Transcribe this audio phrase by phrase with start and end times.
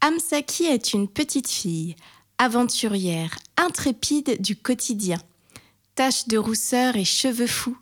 [0.00, 1.96] Amsaki est une petite fille,
[2.38, 5.18] aventurière, intrépide du quotidien.
[5.96, 7.76] Taches de rousseur et cheveux fous,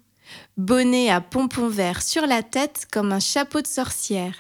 [0.56, 4.34] bonnet à pompons verts sur la tête comme un chapeau de sorcière,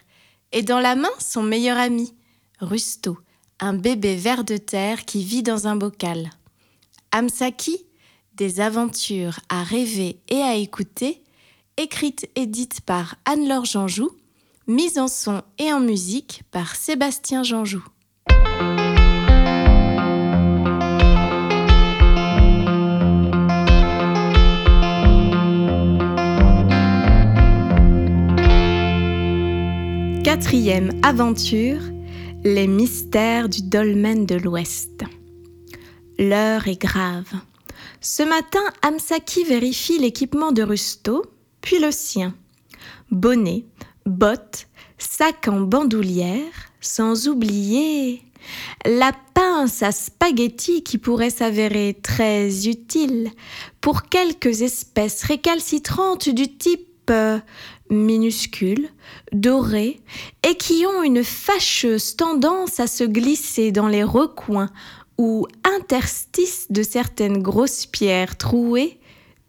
[0.52, 2.14] et dans la main son meilleur ami,
[2.60, 3.18] Rusto,
[3.60, 6.30] un bébé vert de terre qui vit dans un bocal.
[7.12, 7.84] Amsaki,
[8.36, 11.22] des aventures à rêver et à écouter,
[11.76, 14.10] écrite et dite par Anne-Laure Janjou,
[14.68, 17.84] mise en son et en musique par Sébastien Janjou.
[30.24, 31.80] Quatrième aventure,
[32.42, 35.04] les mystères du dolmen de l'Ouest.
[36.18, 37.32] L'heure est grave.
[38.00, 41.24] Ce matin, Amsaki vérifie l'équipement de Rusto,
[41.60, 42.34] puis le sien.
[43.12, 43.64] Bonnet,
[44.06, 48.22] bottes, sac en bandoulière, sans oublier
[48.84, 53.30] la pince à spaghetti qui pourrait s'avérer très utile
[53.80, 57.38] pour quelques espèces récalcitrantes du type euh,
[57.90, 58.88] minuscule,
[59.32, 60.00] doré,
[60.48, 64.70] et qui ont une fâcheuse tendance à se glisser dans les recoins
[65.18, 68.98] ou interstices de certaines grosses pierres trouées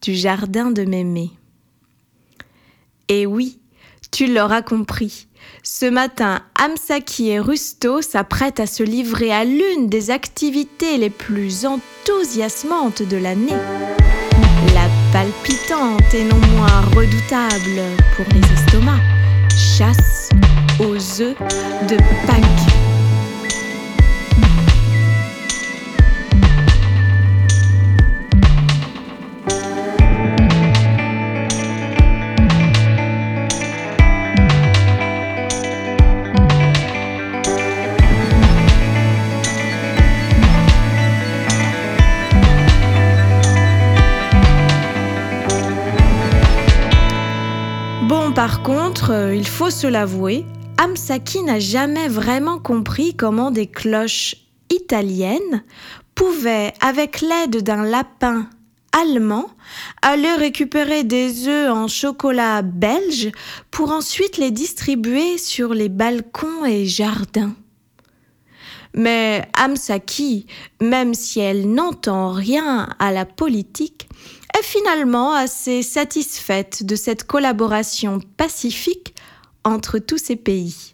[0.02, 1.32] du jardin de Mémé.
[3.10, 3.60] Et oui,
[4.12, 5.28] tu l'auras compris.
[5.64, 11.66] Ce matin, Amsaki et Rusto s'apprêtent à se livrer à l'une des activités les plus
[11.66, 13.56] enthousiasmantes de l'année.
[14.74, 17.82] La palpitante et non moins redoutable
[18.16, 19.02] pour les estomacs
[19.78, 20.30] chasse
[20.80, 21.38] aux œufs
[21.88, 22.77] de Pâques.
[48.08, 50.46] Par contre, euh, il faut se l'avouer,
[50.78, 54.36] Amsaki n'a jamais vraiment compris comment des cloches
[54.70, 55.64] italiennes
[56.14, 58.48] pouvaient, avec l'aide d'un lapin
[58.92, 59.48] allemand,
[60.04, 63.32] aller récupérer des œufs en chocolat belge
[63.72, 67.56] pour ensuite les distribuer sur les balcons et jardins.
[68.94, 70.46] Mais Amsaki,
[70.80, 74.08] même si elle n'entend rien à la politique,
[74.64, 79.16] finalement assez satisfaite de cette collaboration pacifique
[79.64, 80.92] entre tous ces pays.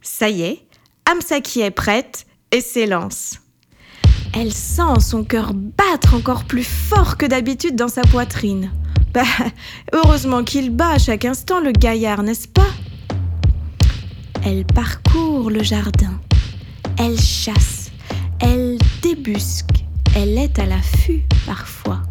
[0.00, 0.66] Ça y est,
[1.10, 3.38] Amsaki est prête et s'élance.
[4.34, 8.70] Elle sent son cœur battre encore plus fort que d'habitude dans sa poitrine.
[9.14, 9.22] Bah,
[9.92, 12.68] heureusement qu'il bat à chaque instant le gaillard, n'est-ce pas?
[14.44, 16.20] Elle parcourt le jardin.
[16.98, 17.90] Elle chasse.
[18.40, 19.84] Elle débusque.
[20.14, 22.02] Elle est à l'affût parfois.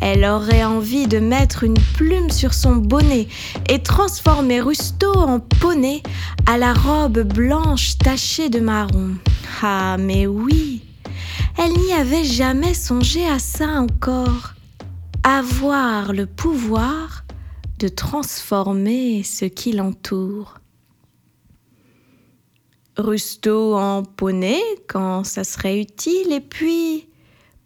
[0.00, 3.26] Elle aurait envie de mettre une plume sur son bonnet
[3.68, 6.02] et transformer Rusto en poney
[6.46, 9.16] à la robe blanche tachée de marron.
[9.62, 10.82] Ah, mais oui,
[11.56, 14.54] elle n'y avait jamais songé à ça encore.
[15.24, 17.24] Avoir le pouvoir
[17.78, 20.58] de transformer ce qui l'entoure.
[22.96, 27.08] Rusto en poney quand ça serait utile et puis,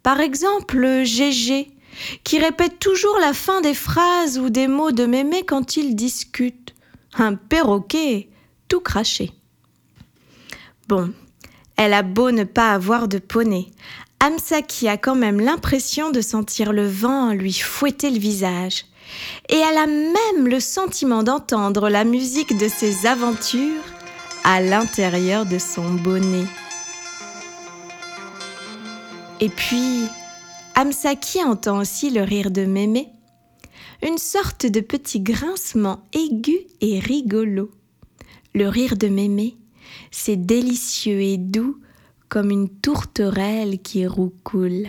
[0.03, 1.72] par exemple, Gégé
[2.23, 6.73] qui répète toujours la fin des phrases ou des mots de mémé quand ils discutent.
[7.15, 8.29] Un perroquet,
[8.67, 9.31] tout craché.
[10.87, 11.13] Bon,
[11.77, 13.67] elle a beau ne pas avoir de poney.
[14.19, 18.85] Amsaki a quand même l'impression de sentir le vent lui fouetter le visage.
[19.49, 23.83] Et elle a même le sentiment d'entendre la musique de ses aventures
[24.43, 26.45] à l'intérieur de son bonnet.
[29.39, 30.07] Et puis,
[30.75, 33.09] Amsaki entend aussi le rire de Mémé,
[34.01, 37.69] une sorte de petit grincement aigu et rigolo.
[38.55, 39.55] Le rire de Mémé,
[40.09, 41.79] c'est délicieux et doux
[42.27, 44.87] comme une tourterelle qui roucoule.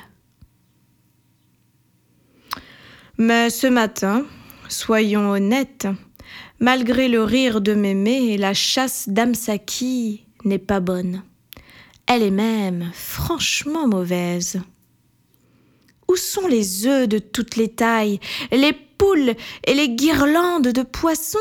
[3.18, 4.24] Mais ce matin,
[4.70, 5.86] soyons honnêtes,
[6.60, 11.22] malgré le rire de Mémé, la chasse d'Amsaki n'est pas bonne.
[12.06, 14.62] Elle est même franchement mauvaise.
[16.08, 18.20] Où sont les œufs de toutes les tailles,
[18.52, 19.34] les poules
[19.66, 21.38] et les guirlandes de poissons?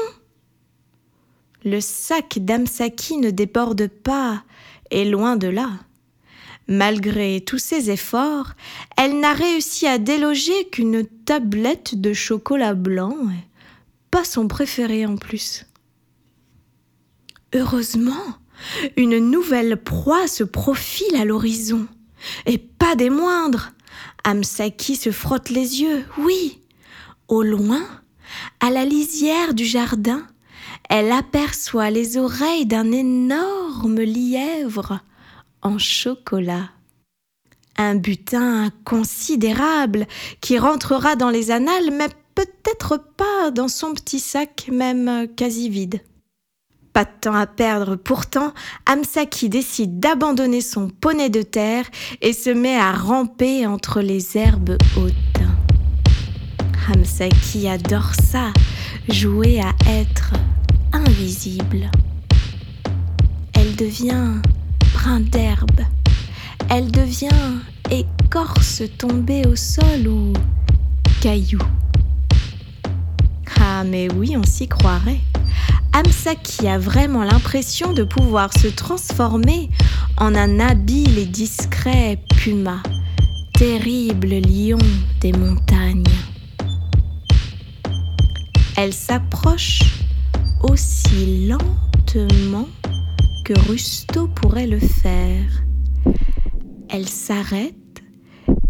[1.63, 4.43] Le sac d'Amsaki ne déborde pas,
[4.91, 5.69] et loin de là.
[6.67, 8.53] Malgré tous ses efforts,
[8.97, 13.17] elle n'a réussi à déloger qu'une tablette de chocolat blanc,
[14.11, 15.65] pas son préféré en plus.
[17.53, 18.37] Heureusement,
[18.97, 21.87] une nouvelle proie se profile à l'horizon.
[22.45, 23.71] Et pas des moindres.
[24.23, 26.61] Amsaki se frotte les yeux, oui.
[27.27, 27.83] Au loin,
[28.59, 30.25] à la lisière du jardin,
[30.89, 34.99] elle aperçoit les oreilles d'un énorme lièvre
[35.61, 36.69] en chocolat.
[37.77, 40.07] Un butin considérable
[40.41, 46.01] qui rentrera dans les annales, mais peut-être pas dans son petit sac, même quasi vide.
[46.93, 48.53] Pas de temps à perdre pourtant,
[48.85, 51.85] Amsaki décide d'abandonner son poney de terre
[52.21, 55.13] et se met à ramper entre les herbes hautes.
[56.93, 58.53] Amsaki adore ça,
[59.09, 60.33] jouer à être
[60.91, 61.89] invisible.
[63.53, 64.33] Elle devient
[64.93, 65.81] brin d'herbe.
[66.69, 67.29] Elle devient
[67.89, 70.33] écorce tombée au sol ou
[71.21, 71.59] caillou.
[73.59, 75.21] Ah mais oui, on s'y croirait.
[75.95, 79.69] Amsaki a vraiment l'impression de pouvoir se transformer
[80.17, 82.81] en un habile et discret puma,
[83.53, 84.79] terrible lion
[85.21, 86.03] des montagnes.
[88.75, 89.81] Elle s'approche
[90.63, 92.67] aussi lentement
[93.45, 95.63] que Rusto pourrait le faire.
[96.89, 97.75] Elle s'arrête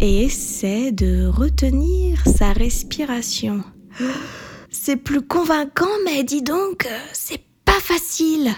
[0.01, 3.63] et essaie de retenir sa respiration.
[4.75, 8.49] C'est plus convaincant, mais dis donc, c'est pas facile.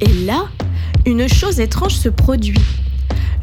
[0.00, 0.46] Et là,
[1.04, 2.60] une chose étrange se produit.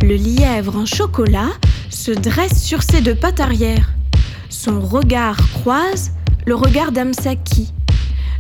[0.01, 1.50] Le lièvre en chocolat
[1.89, 3.92] se dresse sur ses deux pattes arrière.
[4.50, 6.13] Son regard croise
[6.45, 7.74] le regard d'Amsaki.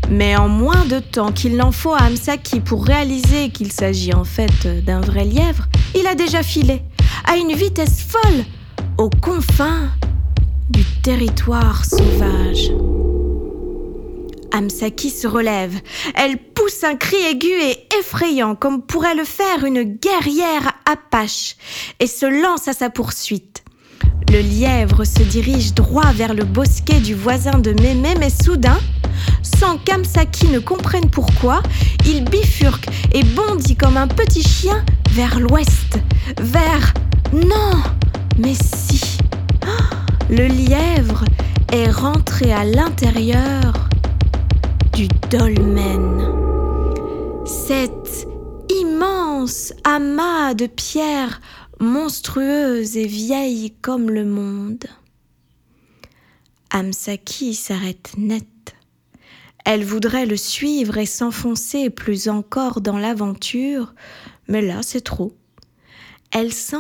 [0.09, 4.23] Mais en moins de temps qu'il n'en faut à Amsaki pour réaliser qu'il s'agit en
[4.23, 5.67] fait d'un vrai lièvre,
[5.99, 6.81] il a déjà filé,
[7.25, 8.45] à une vitesse folle,
[8.97, 9.89] aux confins
[10.69, 12.70] du territoire sauvage.
[14.51, 15.79] Amsaki se relève.
[16.15, 21.55] Elle pousse un cri aigu et effrayant comme pourrait le faire une guerrière apache
[21.99, 23.63] et se lance à sa poursuite.
[24.31, 28.79] Le lièvre se dirige droit vers le bosquet du voisin de Mémé, mais soudain,
[29.41, 31.61] sans qu'Amsaki ne comprenne pourquoi,
[32.05, 35.99] il bifurque et bondit comme un petit chien vers l'ouest,
[36.39, 36.93] vers...
[37.33, 37.81] Non
[38.37, 39.17] Mais si
[40.29, 41.25] Le lièvre
[41.73, 43.89] est rentré à l'intérieur
[44.93, 46.27] du dolmen.
[47.45, 48.27] Cet
[48.69, 51.41] immense amas de pierres
[51.79, 54.85] monstrueuses et vieilles comme le monde.
[56.69, 58.45] Amsaki s'arrête net.
[59.65, 63.93] Elle voudrait le suivre et s'enfoncer plus encore dans l'aventure,
[64.47, 65.33] mais là c'est trop.
[66.31, 66.77] Elle sent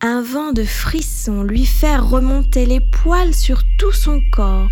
[0.00, 4.70] un vent de frisson lui faire remonter les poils sur tout son corps.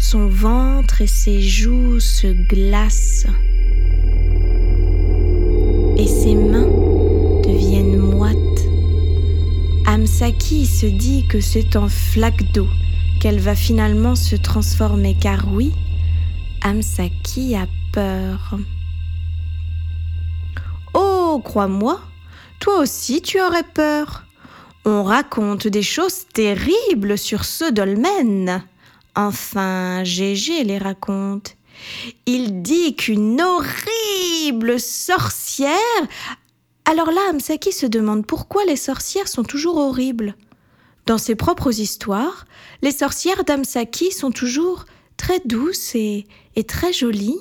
[0.00, 3.26] Son ventre et ses joues se glacent.
[5.96, 6.70] Et ses mains
[7.44, 8.36] deviennent moites.
[9.86, 12.68] Amsaki se dit que c'est en flaque d'eau
[13.20, 15.72] qu'elle va finalement se transformer, car oui,
[16.62, 18.56] Amsaki a peur.
[20.94, 22.00] Oh, crois-moi,
[22.60, 24.24] toi aussi tu aurais peur.
[24.84, 28.62] On raconte des choses terribles sur ce dolmen.
[29.18, 31.56] Enfin, Gégé les raconte.
[32.26, 35.74] Il dit qu'une horrible sorcière.
[36.84, 40.36] Alors là, Amsaki se demande pourquoi les sorcières sont toujours horribles.
[41.06, 42.46] Dans ses propres histoires,
[42.80, 44.84] les sorcières d'Amsaki sont toujours
[45.16, 47.40] très douces et, et très jolies.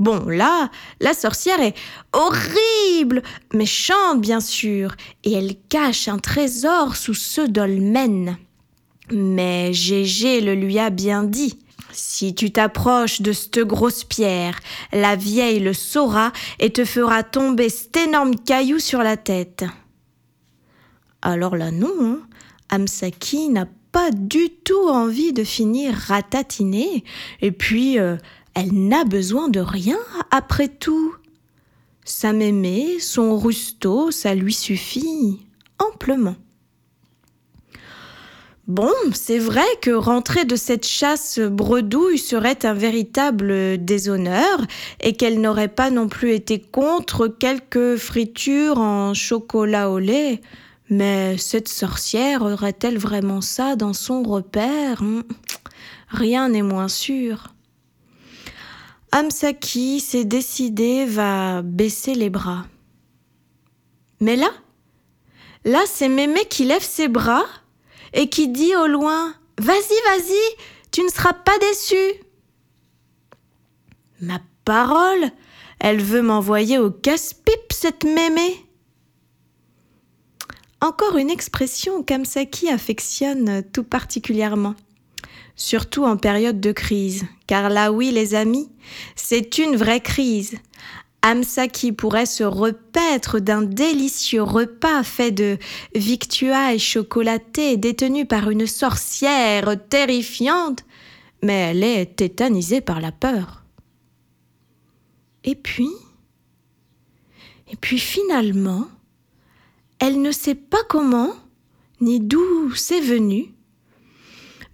[0.00, 1.76] Bon, là, la sorcière est
[2.12, 3.22] horrible,
[3.54, 8.36] méchante bien sûr, et elle cache un trésor sous ce dolmen.
[9.12, 11.58] Mais Gégé le lui a bien dit.
[11.92, 14.58] Si tu t'approches de cette grosse pierre,
[14.92, 19.64] la vieille le saura et te fera tomber cet énorme caillou sur la tête.
[21.20, 22.20] Alors là, non, hein.
[22.70, 27.04] Amsaki n'a pas du tout envie de finir ratatinée,
[27.42, 28.16] et puis euh,
[28.54, 29.98] elle n'a besoin de rien
[30.30, 31.14] après tout.
[32.04, 35.46] Sa mémé, son rusto, ça lui suffit
[35.78, 36.36] amplement.
[38.74, 44.62] Bon, c'est vrai que rentrer de cette chasse bredouille serait un véritable déshonneur
[45.00, 50.40] et qu'elle n'aurait pas non plus été contre quelques fritures en chocolat au lait.
[50.88, 55.20] Mais cette sorcière aurait-elle vraiment ça dans son repère hmm,
[56.08, 57.52] Rien n'est moins sûr.
[59.10, 62.64] Amsaki s'est décidé, va baisser les bras.
[64.20, 64.50] Mais là,
[65.66, 67.44] là, c'est Mémé qui lève ses bras
[68.12, 70.56] et qui dit au loin Vas-y, vas-y,
[70.90, 72.20] tu ne seras pas déçu.
[74.20, 75.30] Ma parole,
[75.80, 78.64] Elle veut m'envoyer au casse-pipe, cette mémé.
[80.80, 84.76] Encore une expression qu'Amsaki affectionne tout particulièrement.
[85.56, 87.24] Surtout en période de crise.
[87.46, 88.68] Car là oui, les amis,
[89.16, 90.56] c'est une vraie crise.
[91.22, 95.56] Amsaki pourrait se repaître d'un délicieux repas fait de
[95.94, 100.84] victuailles chocolatées détenues par une sorcière terrifiante,
[101.42, 103.64] mais elle est tétanisée par la peur.
[105.44, 105.90] Et puis,
[107.70, 108.86] et puis finalement,
[110.00, 111.34] elle ne sait pas comment,
[112.00, 113.54] ni d'où c'est venu,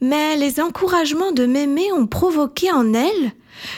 [0.01, 3.33] mais les encouragements de Mémé ont provoqué en elle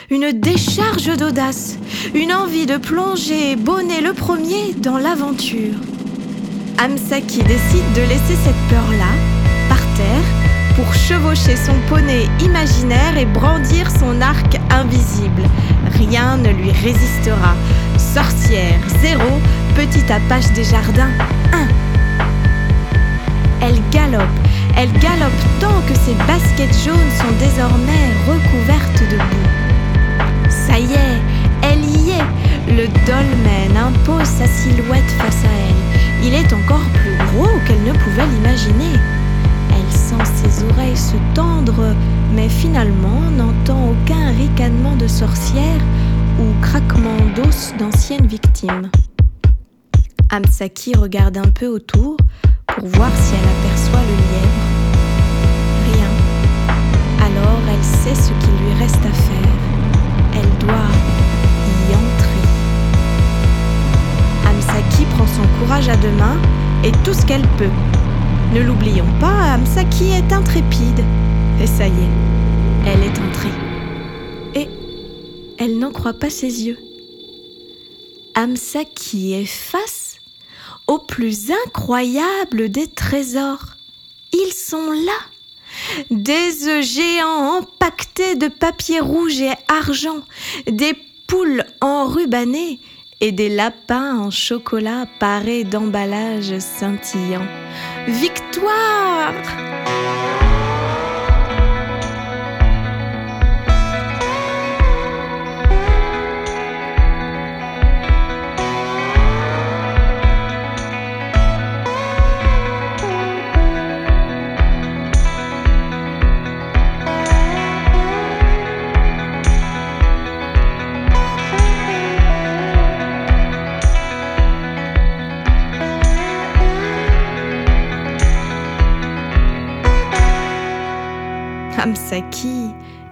[0.09, 1.77] une décharge d'audace,
[2.13, 5.75] une envie de plonger bonnet le premier dans l'aventure.
[6.77, 9.11] Amsaki décide de laisser cette peur-là
[9.69, 10.41] par terre
[10.75, 15.43] pour chevaucher son poney imaginaire et brandir son arc invisible.
[15.97, 17.55] Rien ne lui résistera.
[17.97, 19.29] Sorcière, zéro,
[19.75, 21.11] petit Apache des jardins,
[21.53, 21.67] un.
[23.61, 24.21] Elle galope,
[24.75, 29.50] elle galope tant que ses baskets jaunes sont désormais recouvertes de boue.
[30.71, 30.77] Ça
[31.63, 32.73] elle y est.
[32.73, 36.27] Le dolmen impose sa silhouette face à elle.
[36.27, 38.97] Il est encore plus gros qu'elle ne pouvait l'imaginer.
[39.69, 41.93] Elle sent ses oreilles se tendre,
[42.33, 45.81] mais finalement n'entend aucun ricanement de sorcière
[46.39, 48.89] ou craquement d'os d'anciennes victimes.
[50.29, 52.15] Amsaki regarde un peu autour
[52.67, 54.63] pour voir si elle aperçoit le lièvre.
[55.91, 57.25] Rien.
[57.25, 59.50] Alors elle sait ce qu'il lui reste à faire.
[60.61, 60.91] Doit
[61.89, 62.43] y entrer.
[64.47, 66.39] Amsaki prend son courage à deux mains
[66.83, 67.69] et tout ce qu'elle peut.
[68.53, 71.03] Ne l'oublions pas, Amsaki est intrépide.
[71.59, 73.49] Et ça y est, elle est entrée.
[74.55, 74.67] Et
[75.57, 76.77] elle n'en croit pas ses yeux.
[78.35, 80.17] Amsaki est face
[80.87, 83.65] au plus incroyable des trésors.
[84.33, 85.40] Ils sont là.
[86.09, 90.21] Des œufs géants empaquetés de papier rouge et argent,
[90.67, 90.93] des
[91.27, 92.79] poules enrubannées
[93.21, 97.47] et des lapins en chocolat parés d'emballages scintillants.
[98.07, 99.33] Victoire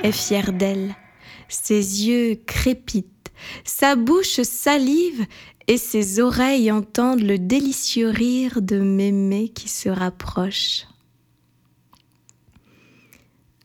[0.02, 0.96] est fière d'elle.
[1.48, 3.32] Ses yeux crépitent,
[3.64, 5.26] sa bouche salive
[5.68, 10.86] et ses oreilles entendent le délicieux rire de Mémé qui se rapproche.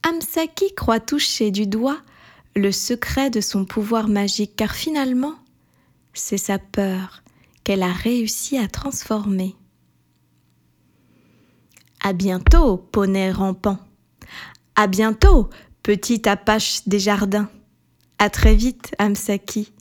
[0.03, 1.99] Amsaki croit toucher du doigt
[2.55, 5.35] le secret de son pouvoir magique car finalement,
[6.13, 7.23] c'est sa peur
[7.63, 9.55] qu'elle a réussi à transformer.
[12.01, 13.79] À bientôt, poney rampant.
[14.75, 15.49] À bientôt,
[15.85, 17.47] petit Apache des jardins.
[18.17, 19.71] À très vite, Amsaki.